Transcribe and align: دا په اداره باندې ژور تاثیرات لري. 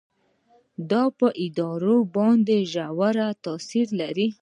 دا 0.91 1.03
په 1.19 1.27
اداره 1.45 1.95
باندې 2.15 2.57
ژور 2.73 3.15
تاثیرات 3.43 3.89
لري. 3.99 4.27